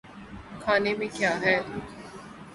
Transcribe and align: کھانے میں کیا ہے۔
کھانے 0.61 0.91
میں 0.99 1.07
کیا 1.17 1.31
ہے۔ 1.41 1.55